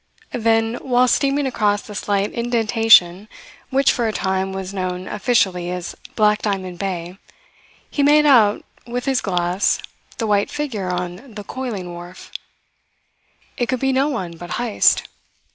Then, 0.33 0.79
while 0.81 1.07
steaming 1.07 1.45
across 1.45 1.83
the 1.83 1.93
slight 1.93 2.31
indentation 2.33 3.29
which 3.69 3.91
for 3.91 4.07
a 4.07 4.11
time 4.11 4.51
was 4.51 4.73
known 4.73 5.07
officially 5.07 5.69
as 5.69 5.93
Black 6.15 6.41
Diamond 6.41 6.79
Bay, 6.79 7.19
he 7.87 8.01
made 8.01 8.25
out 8.25 8.65
with 8.87 9.05
his 9.05 9.21
glass 9.21 9.79
the 10.17 10.25
white 10.25 10.49
figure 10.49 10.89
on 10.89 11.35
the 11.35 11.43
coaling 11.43 11.93
wharf. 11.93 12.31
It 13.57 13.67
could 13.69 13.79
be 13.79 13.93
no 13.93 14.07
one 14.09 14.31
but 14.37 14.53
Heyst. 14.53 15.07